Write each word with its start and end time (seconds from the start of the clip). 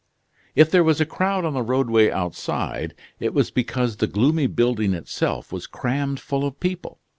If 0.55 0.71
there 0.71 0.83
was 0.83 0.99
a 0.99 1.05
crowd 1.05 1.45
on 1.45 1.53
the 1.53 1.61
roadway 1.61 2.09
outside, 2.09 2.95
it 3.19 3.35
was 3.35 3.51
because 3.51 3.97
the 3.97 4.07
gloomy 4.07 4.47
building 4.47 4.95
itself 4.95 5.51
was 5.53 5.67
crammed 5.67 6.19
full 6.19 6.43
of 6.43 6.59
people. 6.59 6.97